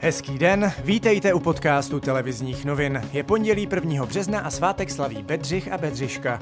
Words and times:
Hezký 0.00 0.38
den, 0.38 0.72
vítejte 0.84 1.34
u 1.34 1.40
podcastu 1.40 2.00
televizních 2.00 2.64
novin. 2.64 3.02
Je 3.12 3.22
pondělí 3.22 3.68
1. 3.74 4.06
března 4.06 4.40
a 4.40 4.50
svátek 4.50 4.90
slaví 4.90 5.22
Bedřich 5.22 5.72
a 5.72 5.78
Bedřiška. 5.78 6.40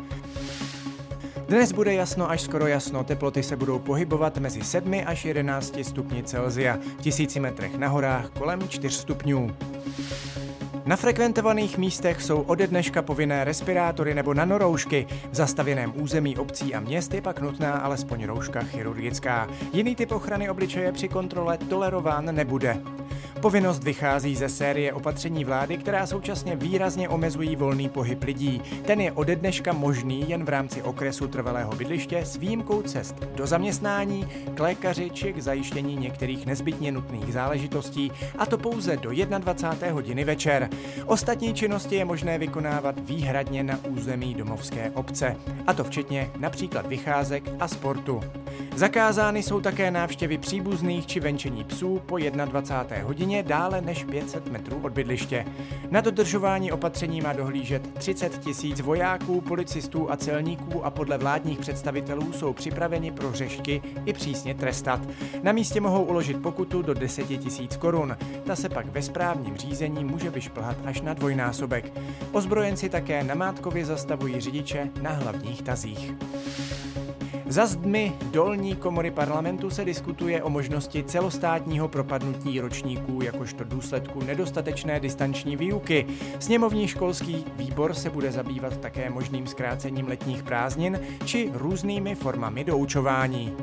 Dnes 1.48 1.72
bude 1.72 1.95
jasno 1.95 2.30
až 2.30 2.40
skoro 2.40 2.66
jasno, 2.66 3.04
teploty 3.04 3.42
se 3.42 3.56
budou 3.56 3.79
pohybovat 3.79 4.38
mezi 4.38 4.62
7 4.62 4.95
až 5.06 5.24
11 5.24 5.79
stupni 5.82 6.22
Celzia, 6.22 6.79
v 6.98 7.03
tisíci 7.03 7.40
metrech 7.40 7.77
na 7.77 7.88
horách 7.88 8.29
kolem 8.29 8.69
4 8.69 8.96
stupňů. 8.96 9.57
Na 10.86 10.96
frekventovaných 10.96 11.79
místech 11.79 12.23
jsou 12.23 12.41
ode 12.41 12.66
dneška 12.66 13.02
povinné 13.02 13.45
respirátory 13.45 14.14
nebo 14.14 14.34
nanoroušky. 14.34 15.07
V 15.30 15.34
zastavěném 15.34 15.93
území 15.96 16.36
obcí 16.36 16.75
a 16.75 16.80
měst 16.80 17.14
je 17.14 17.23
pak 17.23 17.41
nutná 17.41 17.73
alespoň 17.73 18.25
rouška 18.25 18.61
chirurgická. 18.62 19.48
Jiný 19.73 19.96
typ 19.96 20.12
ochrany 20.12 20.50
obličeje 20.50 20.93
při 20.93 21.09
kontrole 21.09 21.59
tolerován 21.59 22.34
nebude. 22.34 22.80
Povinnost 23.41 23.84
vychází 23.84 24.37
ze 24.37 24.48
série 24.48 24.93
opatření 24.93 25.45
vlády, 25.45 25.77
která 25.77 26.06
současně 26.06 26.56
výrazně 26.56 27.09
omezují 27.09 27.56
volný 27.56 27.88
pohyb 27.88 28.23
lidí. 28.23 28.62
Ten 28.84 29.01
je 29.01 29.12
ode 29.12 29.37
dneška 29.37 29.73
možný 29.73 30.24
jen 30.29 30.45
v 30.45 30.48
rámci 30.48 30.83
okresu 30.83 31.29
trvalého 31.29 31.73
bydliště 31.73 32.19
s 32.19 32.37
výjimkou 32.37 32.83
cest 32.83 33.15
do 33.34 33.46
zaměstnání, 33.46 34.29
k 34.55 34.60
lékaři 34.60 35.10
či 35.10 35.33
k 35.33 35.43
zajištění 35.43 35.96
některých 35.96 36.46
nezbytně 36.46 36.93
nutných 36.93 37.33
záležitostí, 37.33 38.12
a 38.38 38.46
to 38.46 38.59
pouze 38.59 38.96
do 38.96 39.10
21. 39.38 39.93
hodiny 39.93 40.24
večer. 40.24 40.68
Ostatní 41.07 41.55
činnosti 41.55 41.96
je 41.96 42.05
možné 42.05 42.38
vykonávat 42.38 42.95
výhradně 43.01 43.62
na 43.62 43.79
území 43.88 44.34
domovské 44.34 44.91
obce, 44.91 45.37
a 45.66 45.74
to 45.74 45.84
včetně 45.84 46.30
například 46.38 46.87
vycházek 46.87 47.45
a 47.60 47.68
sportu. 47.68 48.21
Zakázány 48.77 49.43
jsou 49.43 49.60
také 49.60 49.91
návštěvy 49.91 50.38
příbuzných 50.38 51.07
či 51.07 51.21
venčení 51.21 51.65
psů 51.65 52.02
po 52.07 52.18
21. 52.18 53.07
hodině 53.07 53.26
dále 53.43 53.80
než 53.80 54.05
500 54.05 54.51
metrů 54.51 54.80
od 54.83 54.93
bydliště. 54.93 55.47
Na 55.91 56.01
dodržování 56.01 56.73
opatření 56.73 57.21
má 57.21 57.33
dohlížet 57.33 57.95
30 57.95 58.38
tisíc 58.38 58.80
vojáků, 58.80 59.41
policistů 59.41 60.10
a 60.10 60.16
celníků 60.16 60.85
a 60.85 60.91
podle 60.91 61.18
vládních 61.18 61.59
představitelů 61.59 62.33
jsou 62.33 62.52
připraveni 62.52 63.10
pro 63.13 63.33
řešky 63.33 63.83
i 64.06 64.12
přísně 64.12 64.55
trestat. 64.55 65.00
Na 65.43 65.53
místě 65.53 65.81
mohou 65.81 66.03
uložit 66.03 66.43
pokutu 66.43 66.83
do 66.83 66.94
10 66.94 67.27
tisíc 67.27 67.77
korun. 67.77 68.16
Ta 68.44 68.56
se 68.56 68.69
pak 68.69 68.87
ve 68.87 69.03
správním 69.03 69.56
řízení 69.56 70.05
může 70.05 70.31
vyšplhat 70.31 70.77
až 70.84 71.00
na 71.00 71.15
dvojnásobek. 71.15 71.93
Ozbrojenci 72.33 72.88
také 72.88 73.25
namátkově 73.25 73.84
zastavují 73.84 74.41
řidiče 74.41 74.91
na 75.03 75.11
hlavních 75.11 75.62
tazích. 75.62 76.12
Za 77.56 77.66
zdmi 77.66 78.12
dolní 78.31 78.76
komory 78.76 79.10
parlamentu 79.10 79.71
se 79.71 79.84
diskutuje 79.84 80.43
o 80.43 80.50
možnosti 80.50 81.04
celostátního 81.04 81.88
propadnutí 81.88 82.60
ročníků 82.60 83.22
jakožto 83.22 83.65
důsledku 83.65 84.22
nedostatečné 84.22 85.00
distanční 85.00 85.56
výuky. 85.56 86.06
Sněmovní 86.38 86.88
školský 86.88 87.44
výbor 87.56 87.94
se 87.94 88.10
bude 88.10 88.32
zabývat 88.32 88.77
také 88.77 89.10
možným 89.10 89.47
zkrácením 89.47 90.09
letních 90.09 90.43
prázdnin 90.43 91.00
či 91.25 91.50
různými 91.54 92.15
formami 92.15 92.65
doučování. 92.65 93.56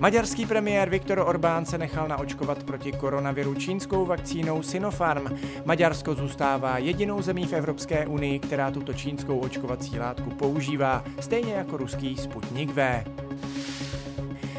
Maďarský 0.00 0.46
premiér 0.46 0.90
Viktor 0.90 1.18
Orbán 1.18 1.66
se 1.66 1.78
nechal 1.78 2.08
naočkovat 2.08 2.62
proti 2.62 2.92
koronaviru 2.92 3.54
čínskou 3.54 4.06
vakcínou 4.06 4.62
Sinopharm. 4.62 5.38
Maďarsko 5.64 6.14
zůstává 6.14 6.78
jedinou 6.78 7.22
zemí 7.22 7.46
v 7.46 7.52
Evropské 7.52 8.06
unii, 8.06 8.38
která 8.38 8.70
tuto 8.70 8.92
čínskou 8.94 9.38
očkovací 9.38 9.98
látku 9.98 10.30
používá, 10.30 11.04
stejně 11.20 11.52
jako 11.54 11.76
ruský 11.76 12.16
Sputnik 12.16 12.70
V. 12.70 13.04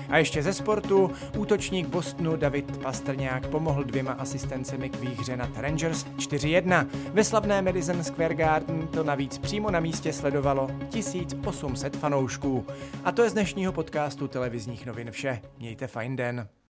A 0.10 0.18
ještě 0.18 0.44
ze 0.44 0.54
sportu, 0.54 1.12
útočník 1.38 1.88
Bostonu 1.88 2.36
David 2.36 2.78
Pastrňák 2.78 3.48
pomohl 3.48 3.84
dvěma 3.84 4.12
asistencemi 4.12 4.90
k 4.90 5.00
výhře 5.00 5.38
nad 5.38 5.50
Rangers 5.56 6.06
4-1. 6.06 6.88
Ve 7.14 7.24
slavné 7.24 7.62
Madison 7.62 8.04
Square 8.04 8.36
Garden 8.36 8.88
to 8.88 9.04
navíc 9.04 9.38
přímo 9.38 9.72
na 9.72 9.80
místě 9.80 10.14
sledovalo 10.14 10.70
1800 10.90 11.98
fanoušků. 11.98 12.66
A 13.04 13.12
to 13.12 13.24
je 13.24 13.30
z 13.30 13.34
dnešního 13.34 13.74
podcastu 13.74 14.28
televizních 14.28 14.86
novin 14.86 15.12
vše. 15.12 15.42
Mějte 15.60 15.88
fajn 15.88 16.16
den. 16.16 16.48